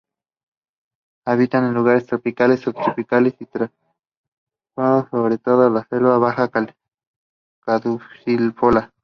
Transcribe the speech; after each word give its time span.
Habitan 1.27 1.65
en 1.65 1.75
lugares 1.75 2.07
tropicales, 2.07 2.61
subtropicales 2.61 3.35
y 3.39 3.45
templados 3.45 5.07
sobre 5.11 5.37
todo 5.37 5.67
en 5.77 5.87
selva 5.89 6.17
baja 6.17 6.49
caducifolia. 7.63 8.91